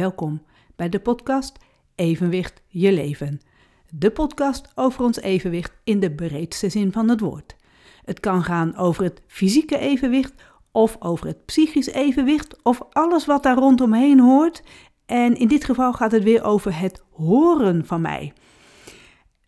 [0.00, 0.42] Welkom
[0.76, 1.58] bij de podcast
[1.94, 3.40] Evenwicht je leven.
[3.88, 7.56] De podcast over ons evenwicht in de breedste zin van het woord.
[8.04, 10.34] Het kan gaan over het fysieke evenwicht
[10.72, 14.62] of over het psychisch evenwicht of alles wat daar rondomheen hoort.
[15.06, 18.32] En in dit geval gaat het weer over het horen van mij.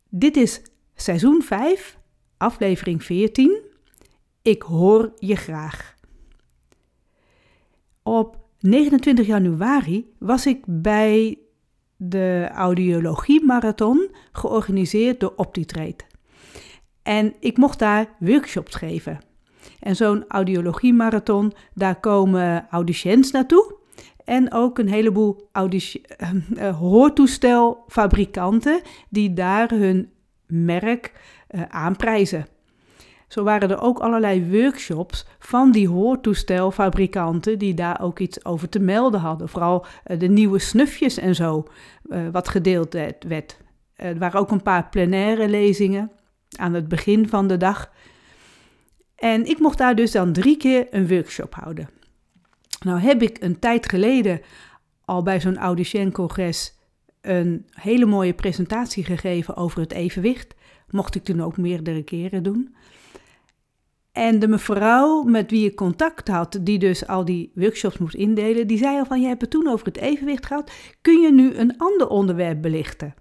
[0.09, 0.63] Dit is
[0.95, 1.99] seizoen 5,
[2.37, 3.61] aflevering 14.
[4.43, 5.95] Ik hoor je graag.
[8.03, 11.39] Op 29 januari was ik bij
[11.97, 16.05] de Audiologie Marathon, georganiseerd door Optitrade.
[17.03, 19.21] En ik mocht daar workshops geven.
[19.81, 23.75] En zo'n audiologie marathon, daar komen audiciëns naartoe.
[24.25, 25.69] En ook een heleboel uh,
[26.79, 30.11] hoortoestelfabrikanten die daar hun
[30.47, 31.13] merk
[31.51, 32.47] uh, aanprijzen.
[33.33, 38.79] Zo waren er ook allerlei workshops van die hoortoestelfabrikanten die daar ook iets over te
[38.79, 39.49] melden hadden.
[39.49, 41.67] Vooral uh, de nieuwe snufjes en zo,
[42.33, 42.93] wat gedeeld
[43.27, 43.57] werd.
[43.95, 46.11] Er waren ook een paar plenaire lezingen
[46.57, 47.93] aan het begin van de dag.
[49.15, 51.89] En ik mocht daar dus dan drie keer een workshop houden.
[52.85, 54.41] Nou heb ik een tijd geleden
[55.05, 56.75] al bij zo'n audicien-congres
[57.21, 60.55] een hele mooie presentatie gegeven over het evenwicht.
[60.89, 62.75] Mocht ik toen ook meerdere keren doen.
[64.13, 68.67] En de mevrouw met wie ik contact had, die dus al die workshops moest indelen,
[68.67, 71.55] die zei al van, je hebt het toen over het evenwicht gehad, kun je nu
[71.55, 73.15] een ander onderwerp belichten?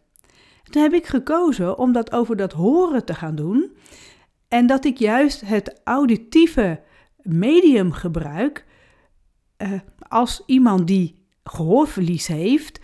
[0.64, 3.72] Toen heb ik gekozen om dat over dat horen te gaan doen.
[4.48, 6.80] En dat ik juist het auditieve
[7.22, 8.66] medium gebruik
[9.58, 12.80] uh, als iemand die gehoorverlies heeft,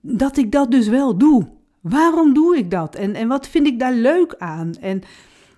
[0.00, 1.48] dat ik dat dus wel doe.
[1.80, 2.94] Waarom doe ik dat?
[2.94, 4.72] En, en wat vind ik daar leuk aan?
[4.80, 5.02] En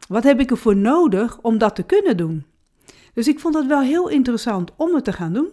[0.09, 2.47] wat heb ik ervoor nodig om dat te kunnen doen?
[3.13, 5.49] Dus ik vond het wel heel interessant om het te gaan doen.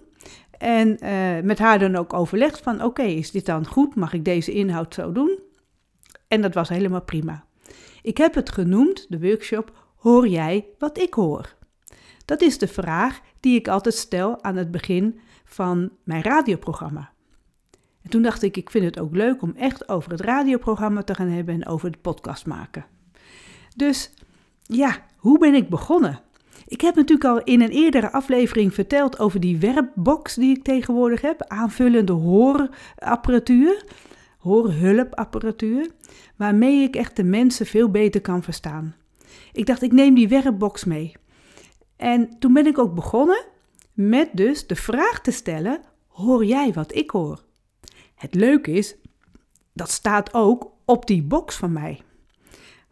[0.57, 3.95] En uh, met haar dan ook overlegd van oké, is dit dan goed?
[3.95, 5.39] Mag ik deze inhoud zo doen?
[6.27, 7.45] En dat was helemaal prima.
[8.01, 9.71] Ik heb het genoemd, de workshop,
[10.03, 11.55] Hoor jij wat ik hoor?
[12.25, 17.11] Dat is de vraag die ik altijd stel aan het begin van mijn radioprogramma.
[18.01, 21.15] En toen dacht ik, ik vind het ook leuk om echt over het radioprogramma te
[21.15, 22.85] gaan hebben en over het podcast maken.
[23.75, 24.13] Dus
[24.63, 26.21] ja, hoe ben ik begonnen?
[26.67, 31.21] Ik heb natuurlijk al in een eerdere aflevering verteld over die werpbox die ik tegenwoordig
[31.21, 33.85] heb, aanvullende hoorapparatuur,
[34.37, 35.91] hoorhulpapparatuur,
[36.35, 38.95] waarmee ik echt de mensen veel beter kan verstaan.
[39.51, 41.11] Ik dacht, ik neem die werkbox mee.
[41.95, 43.45] En toen ben ik ook begonnen
[43.93, 47.43] met dus de vraag te stellen: hoor jij wat ik hoor?
[48.15, 48.95] Het leuke is,
[49.73, 52.01] dat staat ook op die box van mij.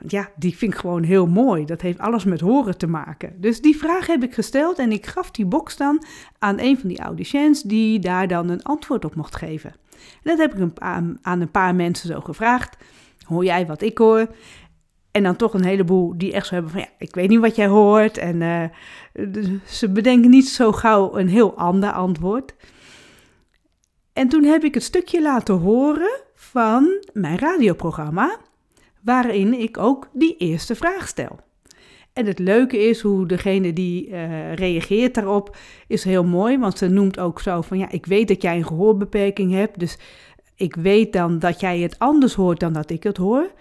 [0.08, 1.66] Ja, die vind ik gewoon heel mooi.
[1.66, 3.34] Dat heeft alles met horen te maken.
[3.38, 6.04] Dus die vraag heb ik gesteld en ik gaf die box dan
[6.40, 9.74] aan een van die audiciëns die daar dan een antwoord op mocht geven.
[10.24, 12.78] En dat heb ik aan, een paar mensen zo gevraagd.
[13.26, 14.28] Hoor jij wat ik hoor?
[15.12, 17.56] En dan toch een heleboel die echt zo hebben van ja, ik weet niet wat
[17.56, 18.18] jij hoort.
[18.18, 18.64] En uh,
[19.66, 22.54] ze bedenken niet zo gauw een heel ander antwoord.
[24.14, 28.38] En toen heb ik het stukje laten horen van mijn radioprogramma,
[29.04, 31.40] waarin ik ook die eerste vraag stel.
[32.14, 35.58] En het leuke is hoe degene die uh, reageert daarop
[35.88, 38.66] is heel mooi, want ze noemt ook zo van ja, ik weet dat jij een
[38.66, 39.98] gehoorbeperking hebt, dus
[40.56, 43.52] ik weet dan dat jij het anders hoort dan dat ik het hoor.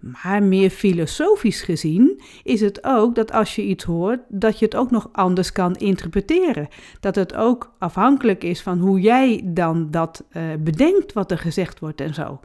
[0.00, 4.76] Maar meer filosofisch gezien is het ook dat als je iets hoort, dat je het
[4.76, 6.68] ook nog anders kan interpreteren.
[7.00, 11.80] Dat het ook afhankelijk is van hoe jij dan dat uh, bedenkt wat er gezegd
[11.80, 12.40] wordt en zo.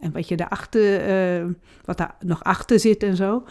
[0.00, 1.52] En wat, je daarachter, uh,
[1.84, 3.44] wat daar nog achter zit en zo.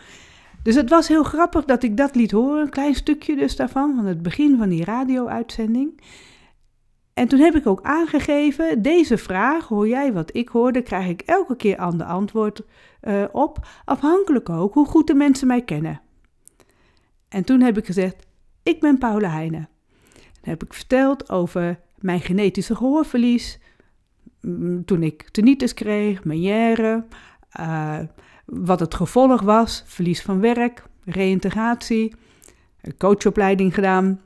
[0.63, 3.95] Dus het was heel grappig dat ik dat liet horen, een klein stukje dus daarvan,
[3.95, 6.01] van het begin van die radio-uitzending.
[7.13, 11.21] En toen heb ik ook aangegeven, deze vraag, hoor jij wat ik hoorde, krijg ik
[11.21, 12.61] elke keer ander antwoord
[13.01, 16.01] uh, op, afhankelijk ook hoe goed de mensen mij kennen.
[17.29, 18.27] En toen heb ik gezegd,
[18.63, 19.69] ik ben Paula Heijnen.
[20.13, 23.59] Dan heb ik verteld over mijn genetische gehoorverlies,
[24.85, 27.05] toen ik tinnitus kreeg, meniere,
[27.59, 27.99] uh,
[28.45, 32.15] wat het gevolg was, verlies van werk, reïntegratie,
[32.97, 34.21] coachopleiding gedaan,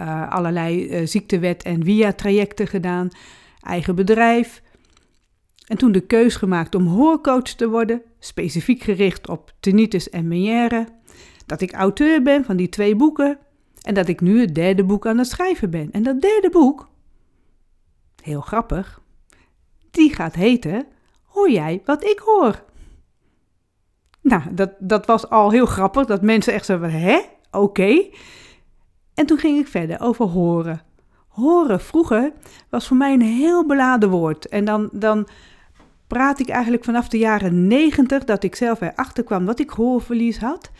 [0.00, 3.08] uh, allerlei ziektewet- en via-trajecten gedaan,
[3.60, 4.62] eigen bedrijf.
[5.66, 10.86] En toen de keus gemaakt om hoorcoach te worden, specifiek gericht op tinnitus en meniere.
[11.46, 13.38] Dat ik auteur ben van die twee boeken
[13.82, 15.90] en dat ik nu het derde boek aan het schrijven ben.
[15.90, 16.88] En dat derde boek,
[18.22, 19.00] heel grappig,
[19.90, 20.86] die gaat heten
[21.38, 22.62] Hoor jij wat ik hoor?
[24.20, 27.18] Nou, dat, dat was al heel grappig, dat mensen echt zo van, hè?
[27.50, 28.06] Oké.
[29.14, 30.82] En toen ging ik verder over horen.
[31.28, 32.32] horen vroeger
[32.68, 34.48] was voor mij een heel beladen woord.
[34.48, 35.28] En dan, dan
[36.06, 40.38] praat ik eigenlijk vanaf de jaren negentig dat ik zelf erachter kwam dat ik gehoorverlies
[40.38, 40.70] had.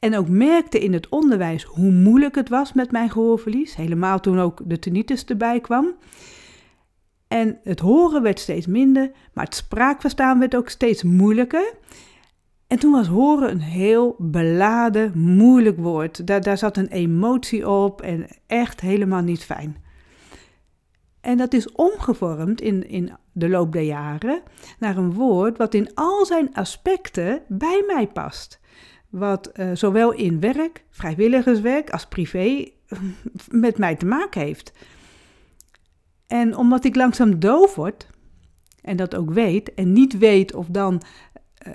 [0.00, 3.76] En ook merkte in het onderwijs hoe moeilijk het was met mijn gehoorverlies.
[3.76, 5.94] Helemaal toen ook de tinnitus erbij kwam.
[7.28, 11.74] En het horen werd steeds minder, maar het spraakverstaan werd ook steeds moeilijker.
[12.66, 16.26] En toen was horen een heel beladen, moeilijk woord.
[16.26, 19.76] Daar, zat een emotie op en echt helemaal niet fijn.
[21.20, 24.42] En dat is omgevormd in, in de loop der jaren
[24.78, 28.60] naar een woord wat in al zijn aspecten bij mij past.
[29.08, 32.68] Wat uh, zowel in werk, vrijwilligerswerk als privé
[33.48, 34.72] met mij te maken heeft.
[36.28, 38.06] En omdat ik langzaam doof word,
[38.82, 41.02] en dat ook weet, en niet weet of dan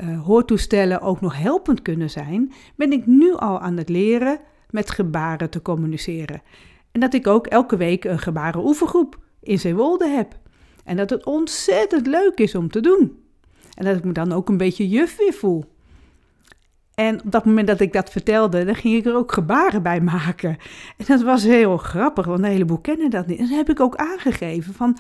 [0.02, 4.40] uh, hoortoestellen ook nog helpend kunnen zijn, ben ik nu al aan het leren
[4.70, 6.42] met gebaren te communiceren.
[6.92, 10.40] En dat ik ook elke week een gebarenoefengroep in Zeewolde heb.
[10.84, 13.20] En dat het ontzettend leuk is om te doen.
[13.74, 15.66] En dat ik me dan ook een beetje juf weer voel.
[16.96, 20.02] En op dat moment dat ik dat vertelde, dan ging ik er ook gebaren bij
[20.02, 20.58] maken.
[20.98, 23.40] En dat was heel grappig, want een heleboel kennen dat niet.
[23.40, 24.98] En dat heb ik ook aangegeven van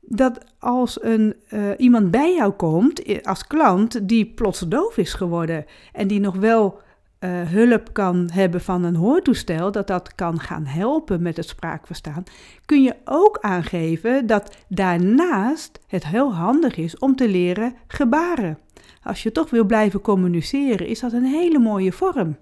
[0.00, 5.14] dat als een, uh, iemand bij jou komt eh, als klant die plots doof is
[5.14, 6.80] geworden en die nog wel
[7.24, 12.24] uh, hulp kan hebben van een hoortoestel, dat dat kan gaan helpen met het spraakverstaan,
[12.66, 18.58] kun je ook aangeven dat daarnaast het heel handig is om te leren gebaren.
[19.02, 22.36] Als je toch wil blijven communiceren, is dat een hele mooie vorm.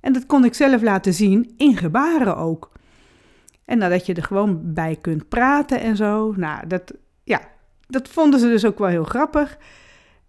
[0.00, 2.70] En dat kon ik zelf laten zien in gebaren ook.
[3.64, 6.32] En nadat je er gewoon bij kunt praten en zo.
[6.36, 6.92] Nou, dat,
[7.24, 7.40] ja,
[7.86, 9.58] dat vonden ze dus ook wel heel grappig.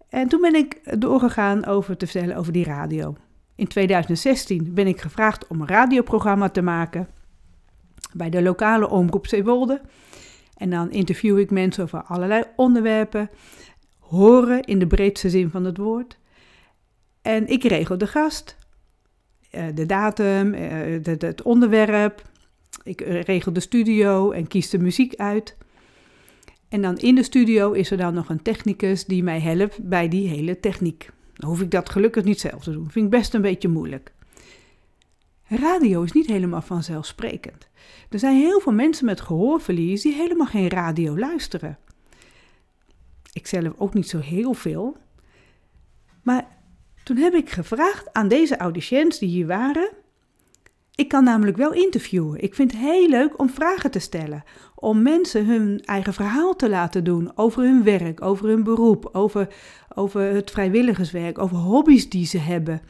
[0.08, 3.16] En toen ben ik doorgegaan over te vertellen over die radio.
[3.56, 7.08] In 2016 ben ik gevraagd om een radioprogramma te maken
[8.12, 9.80] bij de lokale omroep Zeewolde.
[10.56, 13.30] En dan interview ik mensen over allerlei onderwerpen,
[13.98, 16.18] horen in de breedste zin van het woord.
[17.22, 18.58] En ik regel de gast,
[19.50, 22.22] eh, de datum, eh, het onderwerp,
[22.82, 25.56] ik regel de studio en kies de muziek uit.
[26.68, 30.08] En dan in de studio is er dan nog een technicus die mij helpt bij
[30.08, 31.10] die hele techniek.
[31.34, 32.90] Dan hoef ik dat gelukkig niet zelf te doen.
[32.90, 34.12] Vind ik best een beetje moeilijk.
[35.46, 37.68] Radio is niet helemaal vanzelfsprekend.
[38.10, 41.78] Er zijn heel veel mensen met gehoorverlies die helemaal geen radio luisteren.
[43.32, 44.96] Ik zelf ook niet zo heel veel.
[46.22, 46.46] Maar
[47.04, 49.90] toen heb ik gevraagd aan deze audiciëns die hier waren
[50.94, 52.42] ik kan namelijk wel interviewen.
[52.42, 54.44] Ik vind het heel leuk om vragen te stellen.
[54.74, 59.54] Om mensen hun eigen verhaal te laten doen over hun werk, over hun beroep, over,
[59.94, 62.80] over het vrijwilligerswerk, over hobby's die ze hebben.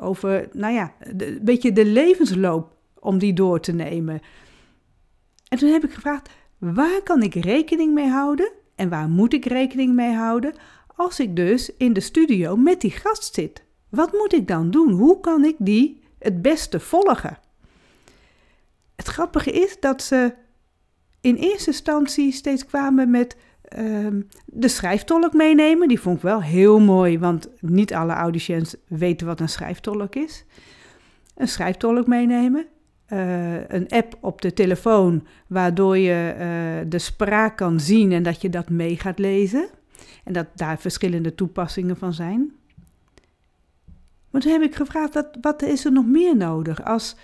[0.00, 4.20] Over, nou ja, een beetje de levensloop om die door te nemen.
[5.48, 9.44] En toen heb ik gevraagd, waar kan ik rekening mee houden en waar moet ik
[9.44, 10.54] rekening mee houden
[10.96, 13.64] als ik dus in de studio met die gast zit?
[13.90, 14.90] Wat moet ik dan doen?
[14.90, 17.38] Hoe kan ik die het beste volgen.
[18.96, 20.34] Het grappige is dat ze
[21.20, 25.88] in eerste instantie steeds kwamen met ehm, de schrijftolk meenemen.
[25.88, 30.44] Die vond ik wel heel mooi, want niet alle audiciëns weten wat een schrijftolk is.
[31.36, 32.66] Een schrijftolk meenemen.
[33.08, 38.42] Uh, een app op de telefoon waardoor je uh, de spraak kan zien en dat
[38.42, 39.68] je dat mee gaat lezen.
[40.24, 42.52] En dat daar verschillende toepassingen van zijn.
[44.34, 46.84] Maar toen heb ik gevraagd, wat, is er nog meer nodig?
[46.84, 47.16] Als,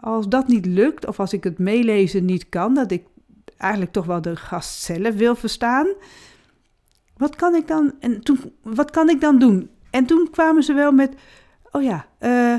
[0.00, 3.06] als dat niet lukt, of als ik het meelezen niet kan, dat ik
[3.56, 5.86] eigenlijk toch wel de gast zelf wil verstaan.
[7.16, 9.70] Wat kan ik dan, en toen, wat kan ik dan doen?
[9.90, 11.14] En toen kwamen ze wel met,
[11.72, 12.56] oh ja, uh,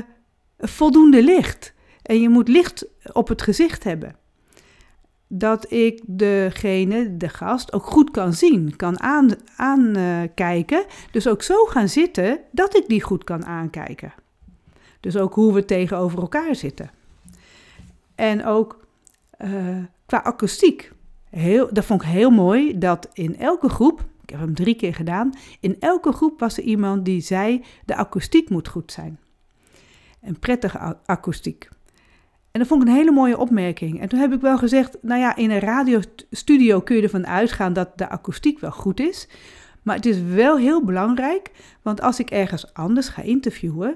[0.58, 1.74] voldoende licht.
[2.02, 4.16] En je moet licht op het gezicht hebben
[5.28, 9.00] dat ik degene, de gast, ook goed kan zien, kan
[9.56, 10.84] aankijken.
[11.10, 14.12] dus ook zo gaan zitten dat ik die goed kan aankijken.
[15.00, 16.90] Dus ook hoe we tegenover elkaar zitten.
[18.14, 18.86] En ook
[19.38, 20.92] uh, qua akoestiek.
[21.30, 24.94] Heel, dat vond ik heel mooi dat in elke groep, ik heb hem drie keer
[24.94, 29.18] gedaan, in elke groep was er iemand die zei: de akoestiek moet goed zijn.
[30.22, 31.68] Een prettige akoestiek.
[32.50, 34.00] En dat vond ik een hele mooie opmerking.
[34.00, 37.72] En toen heb ik wel gezegd, nou ja, in een radiostudio kun je ervan uitgaan
[37.72, 39.28] dat de akoestiek wel goed is.
[39.82, 41.50] Maar het is wel heel belangrijk,
[41.82, 43.94] want als ik ergens anders ga interviewen,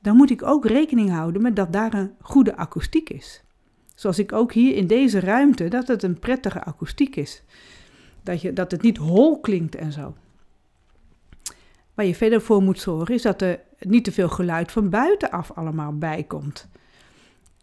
[0.00, 3.42] dan moet ik ook rekening houden met dat daar een goede akoestiek is.
[3.94, 7.42] Zoals ik ook hier in deze ruimte, dat het een prettige akoestiek is.
[8.22, 10.14] Dat, je, dat het niet hol klinkt en zo.
[11.94, 15.50] Waar je verder voor moet zorgen is dat er niet te veel geluid van buitenaf
[15.50, 16.68] allemaal bij komt.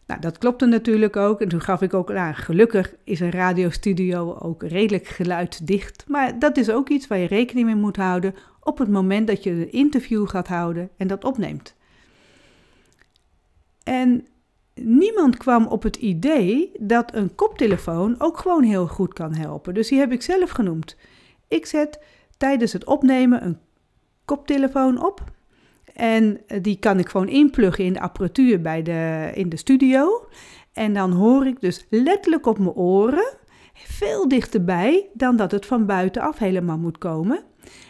[0.09, 1.41] Nou, dat klopte natuurlijk ook.
[1.41, 6.03] En toen gaf ik ook aan, gelukkig is een radiostudio ook redelijk geluidsdicht.
[6.07, 9.43] Maar dat is ook iets waar je rekening mee moet houden op het moment dat
[9.43, 11.75] je een interview gaat houden en dat opneemt.
[13.83, 14.27] En
[14.73, 19.73] niemand kwam op het idee dat een koptelefoon ook gewoon heel goed kan helpen.
[19.73, 20.95] Dus die heb ik zelf genoemd.
[21.47, 21.99] Ik zet
[22.37, 23.57] tijdens het opnemen een
[24.25, 25.23] koptelefoon op.
[25.99, 30.27] En die kan ik gewoon inpluggen in de apparatuur bij de, in de studio.
[30.73, 33.33] En dan hoor ik dus letterlijk op mijn oren,
[33.73, 37.43] veel dichterbij dan dat het van buitenaf helemaal moet komen.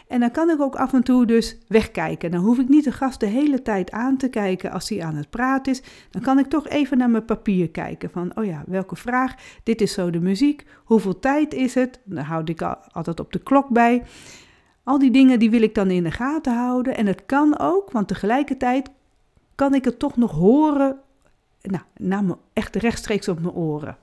[0.08, 2.30] En dan kan ik ook af en toe dus wegkijken.
[2.30, 5.16] Dan hoef ik niet de gast de hele tijd aan te kijken als hij aan
[5.16, 5.82] het praten is.
[6.10, 9.34] Dan kan ik toch even naar mijn papier kijken van, oh ja, welke vraag?
[9.62, 10.66] Dit is zo de muziek.
[10.84, 12.00] Hoeveel tijd is het?
[12.04, 14.02] Dan houd ik altijd op de klok bij.
[14.84, 16.96] Al die dingen die wil ik dan in de gaten houden.
[16.96, 18.90] En het kan ook, want tegelijkertijd
[19.54, 20.98] kan ik het toch nog horen,
[21.62, 23.96] nou, naar me, echt rechtstreeks op mijn oren.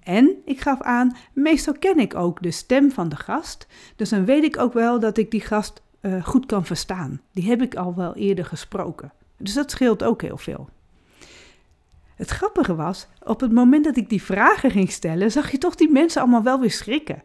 [0.00, 4.24] En ik gaf aan, meestal ken ik ook de stem van de gast, dus dan
[4.24, 7.20] weet ik ook wel dat ik die gast uh, goed kan verstaan.
[7.32, 9.12] Die heb ik al wel eerder gesproken.
[9.36, 10.68] Dus dat scheelt ook heel veel.
[12.14, 15.74] Het grappige was, op het moment dat ik die vragen ging stellen, zag je toch
[15.74, 17.22] die mensen allemaal wel weer schrikken.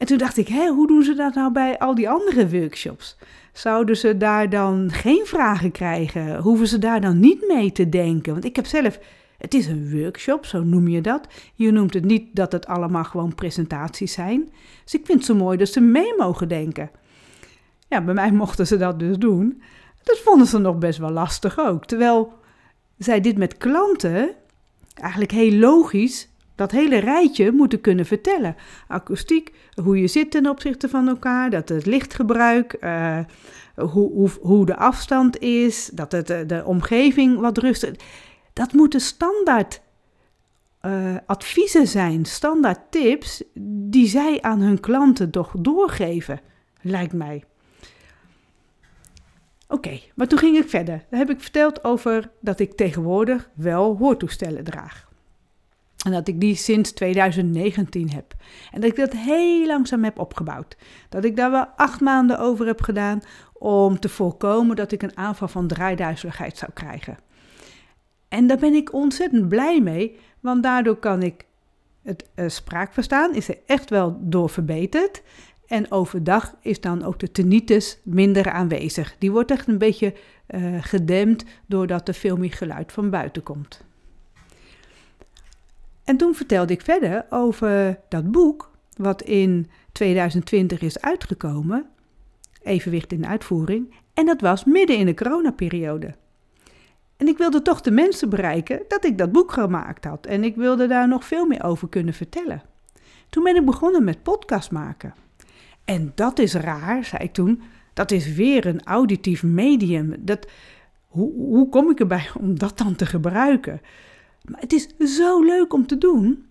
[0.00, 3.16] En toen dacht ik, hé, hoe doen ze dat nou bij al die andere workshops?
[3.52, 6.36] Zouden ze daar dan geen vragen krijgen?
[6.38, 8.32] Hoeven ze daar dan niet mee te denken?
[8.32, 8.98] Want ik heb zelf
[9.38, 11.26] het is een workshop, zo noem je dat.
[11.54, 14.48] Je noemt het niet dat het allemaal gewoon presentaties zijn.
[14.84, 16.90] Dus ik vind het zo mooi dat ze mee mogen denken.
[17.88, 19.62] Ja, bij mij mochten ze dat dus doen.
[20.02, 21.86] Dat vonden ze nog best wel lastig ook.
[21.86, 22.32] Terwijl
[22.98, 24.34] zij dit met klanten
[24.94, 26.28] eigenlijk heel logisch
[26.60, 28.56] dat hele rijtje moeten kunnen vertellen.
[28.88, 29.52] Akoestiek,
[29.82, 33.18] hoe je zit ten opzichte van elkaar, dat het lichtgebruik, uh,
[33.74, 37.94] hoe, hoe, hoe de afstand is, dat het, eh, de omgeving wat rustig
[38.52, 39.80] dat moeten standaard
[40.86, 46.40] uh, adviezen zijn, standaard tips die zij aan hun klanten toch doorgeven,
[46.80, 47.44] lijkt mij.
[49.68, 51.04] Oké, maar toen ging ik verder.
[51.10, 55.09] Dan heb ik verteld over dat ik tegenwoordig wel hoortoestellen draag.
[56.04, 58.34] En dat ik die sinds 2019 heb.
[58.72, 60.76] En dat ik dat heel langzaam heb opgebouwd.
[61.08, 63.20] Dat ik daar wel acht maanden over heb gedaan
[63.52, 67.18] om te voorkomen dat ik een aanval van draaiduizeligheid zou krijgen.
[68.28, 71.44] En daar ben ik ontzettend blij mee, want daardoor kan ik
[72.02, 75.22] het uh, spraakverstaan, is er echt wel door verbeterd.
[75.66, 79.14] En overdag is dan ook de tinnitus minder aanwezig.
[79.18, 80.14] Die wordt echt een beetje
[80.48, 83.88] uh, gedempt doordat er veel meer geluid van buiten komt.
[86.10, 91.86] En toen vertelde ik verder over dat boek, wat in 2020 is uitgekomen,
[92.62, 93.94] Evenwicht in uitvoering.
[94.14, 96.14] En dat was midden in de coronaperiode.
[97.16, 100.26] En ik wilde toch de mensen bereiken dat ik dat boek gemaakt had.
[100.26, 102.62] En ik wilde daar nog veel meer over kunnen vertellen.
[103.28, 105.14] Toen ben ik begonnen met podcast maken.
[105.84, 107.62] En dat is raar, zei ik toen.
[107.92, 110.14] Dat is weer een auditief medium.
[110.18, 110.46] Dat,
[111.06, 113.80] hoe, hoe kom ik erbij om dat dan te gebruiken?
[114.44, 116.44] Maar het is zo leuk om te doen.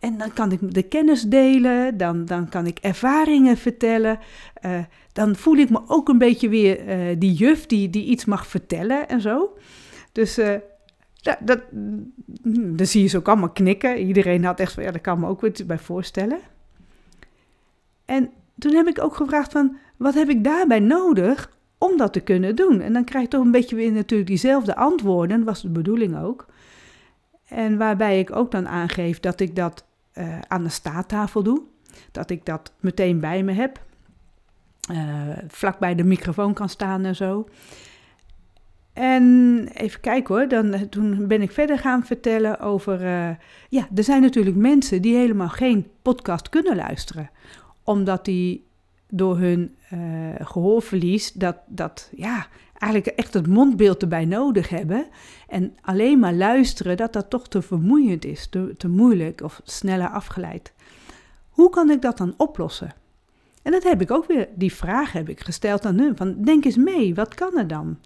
[0.00, 4.18] En dan kan ik de kennis delen, dan, dan kan ik ervaringen vertellen.
[4.66, 4.78] Uh,
[5.12, 8.46] dan voel ik me ook een beetje weer uh, die juf die, die iets mag
[8.46, 9.56] vertellen en zo.
[10.12, 10.54] Dus uh,
[11.20, 11.60] dat, dat,
[12.52, 13.98] dan zie je ze ook allemaal knikken.
[13.98, 16.38] Iedereen had echt van, ja, dat kan me ook weer bij voorstellen.
[18.04, 22.20] En toen heb ik ook gevraagd van, wat heb ik daarbij nodig om dat te
[22.20, 22.80] kunnen doen?
[22.80, 26.46] En dan krijg je toch een beetje weer natuurlijk diezelfde antwoorden, was de bedoeling ook.
[27.52, 31.62] En waarbij ik ook dan aangeef dat ik dat uh, aan de staattafel doe.
[32.12, 33.80] Dat ik dat meteen bij me heb.
[34.90, 34.98] Uh,
[35.48, 37.48] vlak bij de microfoon kan staan en zo.
[38.92, 43.00] En even kijken hoor, dan, eh, toen ben ik verder gaan vertellen over.
[43.68, 47.30] Ja, er zijn natuurlijk mensen die helemaal geen podcast kunnen luisteren,
[47.84, 48.66] omdat die
[49.14, 49.98] door hun uh,
[50.38, 52.46] gehoorverlies dat, dat ja,
[52.78, 55.06] eigenlijk echt het mondbeeld erbij nodig hebben.
[55.48, 60.08] En alleen maar luisteren, dat dat toch te vermoeiend is, te, te moeilijk of sneller
[60.08, 60.72] afgeleid.
[61.48, 62.94] Hoe kan ik dat dan oplossen?
[63.62, 66.16] En dat heb ik ook weer, die vraag heb ik gesteld aan hun.
[66.16, 67.98] Van denk eens mee, wat kan er dan?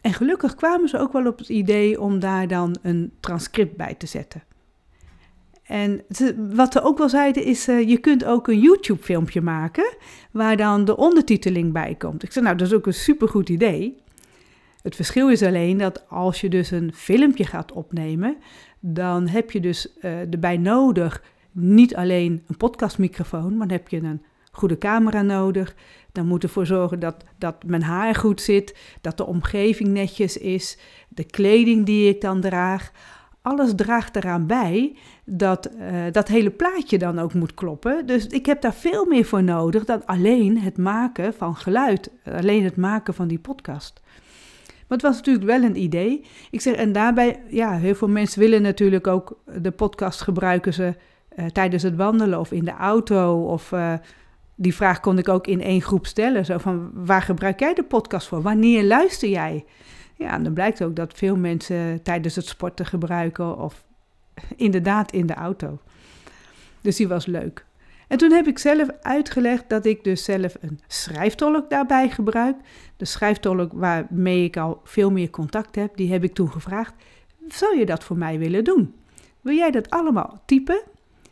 [0.00, 3.94] En gelukkig kwamen ze ook wel op het idee om daar dan een transcript bij
[3.94, 4.42] te zetten.
[5.62, 6.02] En
[6.50, 9.96] wat ze ook wel zeiden is, uh, je kunt ook een YouTube-filmpje maken
[10.30, 12.22] waar dan de ondertiteling bij komt.
[12.22, 13.96] Ik zei, nou, dat is ook een supergoed idee.
[14.82, 18.36] Het verschil is alleen dat als je dus een filmpje gaat opnemen,
[18.80, 24.02] dan heb je dus uh, erbij nodig niet alleen een podcastmicrofoon, maar dan heb je
[24.02, 25.74] een goede camera nodig.
[26.12, 30.78] Dan moet ervoor zorgen dat, dat mijn haar goed zit, dat de omgeving netjes is,
[31.08, 32.92] de kleding die ik dan draag.
[33.42, 38.06] Alles draagt eraan bij dat uh, dat hele plaatje dan ook moet kloppen.
[38.06, 42.64] Dus ik heb daar veel meer voor nodig dan alleen het maken van geluid, alleen
[42.64, 44.00] het maken van die podcast.
[44.92, 46.24] Maar het was natuurlijk wel een idee.
[46.50, 50.94] Ik zeg, en daarbij, ja, heel veel mensen willen natuurlijk ook de podcast gebruiken ze
[51.36, 53.44] uh, tijdens het wandelen of in de auto.
[53.44, 53.92] Of uh,
[54.54, 56.44] die vraag kon ik ook in één groep stellen.
[56.44, 58.42] Zo van, waar gebruik jij de podcast voor?
[58.42, 59.64] Wanneer luister jij?
[60.16, 63.84] Ja, en dan blijkt ook dat veel mensen tijdens het sporten gebruiken of
[64.56, 65.78] inderdaad in de auto.
[66.80, 67.64] Dus die was leuk.
[68.08, 72.56] En toen heb ik zelf uitgelegd dat ik dus zelf een schrijftolk daarbij gebruik.
[72.96, 76.94] De schrijftolk waarmee ik al veel meer contact heb, die heb ik toen gevraagd:
[77.48, 78.94] zou je dat voor mij willen doen?
[79.40, 80.82] Wil jij dat allemaal typen?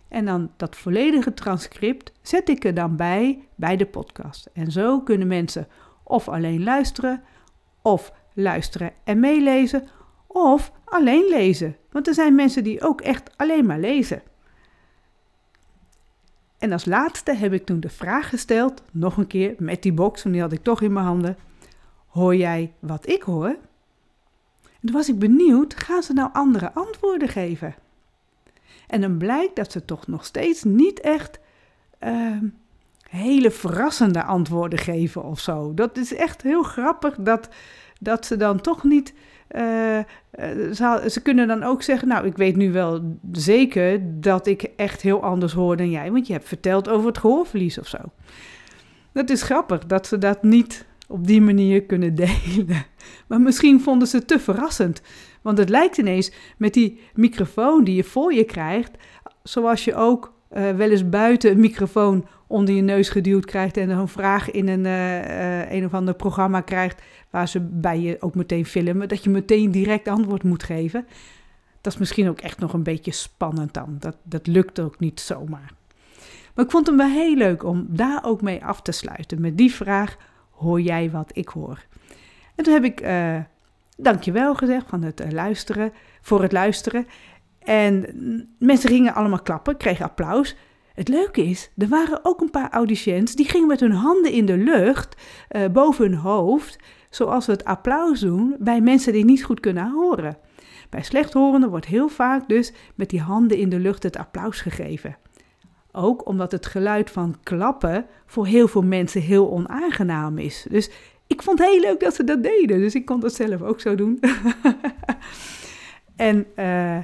[0.08, 4.50] En dan dat volledige transcript zet ik er dan bij bij de podcast.
[4.52, 5.68] En zo kunnen mensen
[6.02, 7.22] of alleen luisteren,
[7.82, 9.88] of luisteren en meelezen,
[10.26, 11.76] of alleen lezen.
[11.90, 14.22] Want er zijn mensen die ook echt alleen maar lezen.
[16.58, 20.22] En als laatste heb ik toen de vraag gesteld, nog een keer met die box,
[20.22, 21.36] want die had ik toch in mijn handen.
[22.06, 23.56] Hoor jij wat ik hoor?
[24.62, 27.74] En toen was ik benieuwd, gaan ze nou andere antwoorden geven?
[28.86, 31.40] En dan blijkt dat ze toch nog steeds niet echt
[32.00, 32.36] uh,
[33.10, 35.74] hele verrassende antwoorden geven of zo.
[35.74, 37.48] Dat is echt heel grappig dat,
[38.00, 39.14] dat ze dan toch niet
[39.56, 39.98] uh,
[40.72, 45.02] ze, ze, kunnen dan ook zeggen, nou, ik weet nu wel zeker dat ik echt
[45.02, 47.98] heel anders hoor dan jij, want je hebt verteld over het gehoorverlies of zo.
[49.12, 52.86] Dat is grappig dat ze dat niet op die manier kunnen delen.
[53.26, 55.02] Maar misschien vonden ze het te verrassend.
[55.42, 58.90] Want het lijkt ineens met die microfoon die je voor je krijgt,
[59.42, 63.90] zoals je ook uh, wel eens buiten een microfoon onder je neus geduwd krijgt en
[63.90, 68.16] een vraag in een, uh, uh, een of ander programma krijgt waar ze bij je
[68.20, 71.06] ook meteen filmen, dat je meteen direct antwoord moet geven.
[71.80, 73.96] Dat is misschien ook echt nog een beetje spannend dan.
[73.98, 75.72] Dat, dat lukt ook niet zomaar.
[76.54, 79.40] Maar ik vond hem wel heel leuk om daar ook mee af te sluiten.
[79.40, 80.16] Met die vraag:
[80.50, 81.84] hoor jij wat ik hoor?
[82.54, 83.38] En toen heb ik uh,
[83.96, 87.06] dankjewel gezegd van het luisteren, voor het luisteren.
[87.58, 88.06] En
[88.58, 90.56] mensen gingen allemaal klappen, kregen applaus.
[91.00, 94.46] Het leuke is, er waren ook een paar audiciëns die gingen met hun handen in
[94.46, 95.16] de lucht
[95.50, 96.78] uh, boven hun hoofd
[97.10, 100.38] zoals we het applaus doen bij mensen die niet goed kunnen horen.
[100.90, 105.16] Bij slechthorenden wordt heel vaak dus met die handen in de lucht het applaus gegeven.
[105.92, 110.66] Ook omdat het geluid van klappen voor heel veel mensen heel onaangenaam is.
[110.70, 110.90] Dus
[111.26, 112.78] ik vond het heel leuk dat ze dat deden.
[112.78, 114.20] Dus ik kon dat zelf ook zo doen.
[116.16, 116.98] en uh,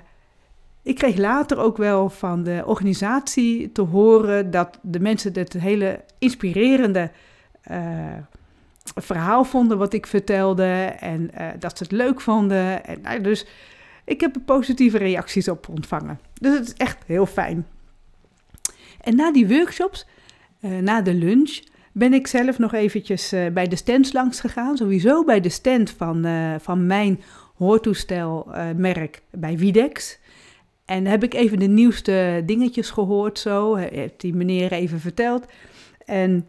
[0.87, 6.05] ik kreeg later ook wel van de organisatie te horen dat de mensen het hele
[6.19, 7.11] inspirerende
[7.71, 7.79] uh,
[8.95, 12.85] verhaal vonden wat ik vertelde en uh, dat ze het leuk vonden.
[12.85, 13.47] En, uh, dus
[14.05, 16.21] ik heb er positieve reacties op ontvangen.
[16.41, 17.67] Dus het is echt heel fijn.
[19.01, 20.07] En na die workshops,
[20.61, 24.77] uh, na de lunch, ben ik zelf nog eventjes bij de stands langs gegaan.
[24.77, 26.27] Sowieso bij de stand van,
[26.61, 27.21] van mijn
[27.55, 30.19] hoortoestelmerk bij Widex.
[30.87, 33.75] En heb ik even de nieuwste dingetjes gehoord zo.
[33.75, 35.47] Heeft die meneer even verteld.
[36.05, 36.49] En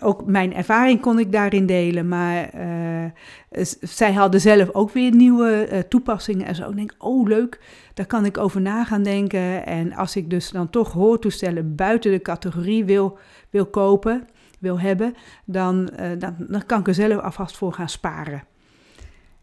[0.00, 5.68] ook mijn ervaring kon ik daarin delen, maar uh, zij hadden zelf ook weer nieuwe
[5.72, 6.70] uh, toepassingen en zo.
[6.70, 7.60] Ik denk, oh leuk,
[7.94, 9.66] daar kan ik over na gaan denken.
[9.66, 13.18] En als ik dus dan toch hoortoestellen buiten de categorie wil,
[13.50, 17.88] wil kopen, wil hebben, dan, uh, dan, dan, kan ik er zelf alvast voor gaan
[17.88, 18.42] sparen.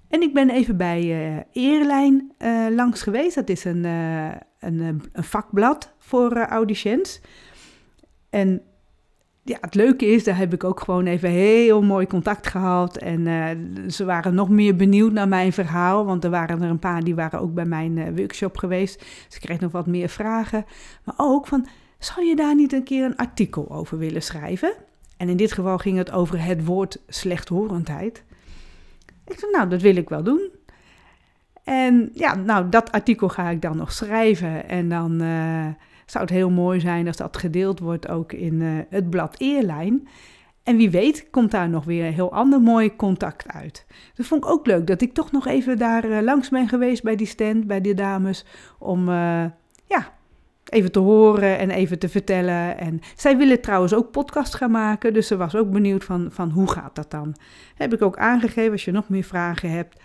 [0.10, 2.32] En ik ben even bij Eerlijn
[2.70, 3.36] langs geweest.
[3.36, 7.22] Dat is een, een, een, vakblad voor audiciëns.
[8.30, 8.62] En
[9.50, 12.98] ja, het leuke is, daar heb ik ook gewoon even heel mooi contact gehad.
[12.98, 13.50] En uh,
[13.90, 16.06] ze waren nog meer benieuwd naar mijn verhaal.
[16.06, 19.00] Want er waren er een paar die waren ook bij mijn uh, workshop geweest.
[19.00, 20.66] Dus ik kreeg nog wat meer vragen.
[21.04, 21.68] Maar ook van,
[22.00, 24.74] zou je daar niet een keer een artikel over willen schrijven?
[25.18, 28.24] En in dit geval ging het over het woord slechthorendheid.
[29.30, 30.50] Ik zei, nou, dat wil ik wel doen.
[31.64, 34.70] En ja, nou, dat artikel ga ik dan nog schrijven.
[34.70, 35.22] En dan...
[35.22, 35.68] Uh,
[36.12, 40.08] zou het heel mooi zijn als dat gedeeld wordt ook in uh, het blad Eerlijn.
[40.64, 43.86] En wie weet komt daar nog weer een heel ander mooi contact uit.
[44.14, 47.04] Dat vond ik ook leuk dat ik toch nog even daar uh, langs ben geweest
[47.04, 48.46] bij die stand, bij die dames.
[48.80, 49.10] Om
[49.86, 50.14] ja,
[50.66, 52.78] even te horen en even te vertellen.
[52.78, 55.14] En zij willen trouwens ook podcast gaan maken.
[55.14, 57.36] Dus ze was ook benieuwd van, van hoe gaat dat dan.
[57.76, 60.02] Heb ik ook aangegeven, als je nog meer vragen hebt,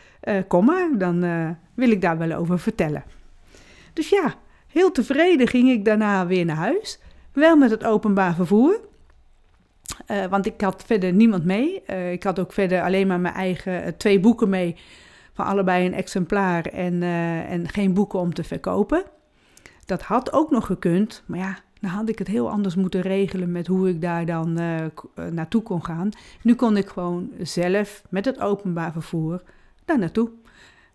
[0.48, 0.88] kom maar.
[0.98, 1.20] Dan
[1.74, 3.04] wil ik daar wel over vertellen.
[3.92, 4.34] Dus ja,
[4.74, 6.98] Heel tevreden ging ik daarna weer naar huis,
[7.32, 8.80] wel met het openbaar vervoer.
[10.10, 11.82] Uh, want ik had verder niemand mee.
[12.12, 14.76] Ik had ook verder alleen maar mijn eigen twee boeken mee.
[15.32, 17.02] Van allebei een exemplaar en,
[17.48, 19.04] en geen boeken om te verkopen.
[19.86, 21.22] Dat had ook nog gekund.
[21.26, 24.52] Maar ja, dan had ik het heel anders moeten regelen met hoe ik daar dan
[25.32, 26.08] naartoe kon gaan.
[26.42, 29.42] Nu kon ik gewoon zelf met het openbaar vervoer
[29.84, 30.30] daar naartoe.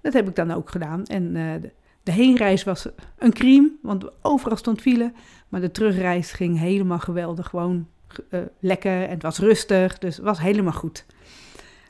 [0.02, 1.06] Dat heb ik dan ook gedaan.
[1.06, 1.72] En de,
[2.04, 5.12] de heenreis was een crime, want overal stond file.
[5.50, 7.48] Maar de terugreis ging helemaal geweldig.
[7.48, 7.88] Gewoon
[8.60, 11.06] lekker en het was rustig, dus het was helemaal goed.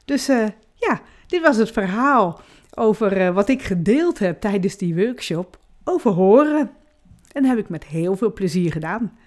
[0.05, 0.25] Dus
[0.75, 2.41] ja, dit was het verhaal
[2.75, 6.71] over wat ik gedeeld heb tijdens die workshop over horen.
[7.31, 9.17] En dat heb ik met heel veel plezier gedaan.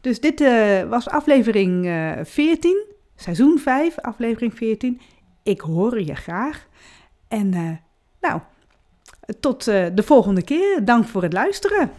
[0.00, 0.40] Dus dit
[0.88, 1.90] was aflevering
[2.22, 2.84] 14,
[3.16, 5.00] seizoen 5, aflevering 14.
[5.42, 6.66] Ik hoor je graag.
[7.28, 7.80] En
[8.20, 8.40] nou,
[9.40, 10.84] tot de volgende keer.
[10.84, 11.90] Dank voor het luisteren.